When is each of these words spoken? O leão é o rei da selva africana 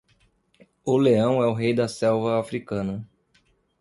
O 0.83 0.97
leão 0.97 1.43
é 1.43 1.45
o 1.47 1.53
rei 1.53 1.75
da 1.75 1.87
selva 1.87 2.39
africana 2.39 3.07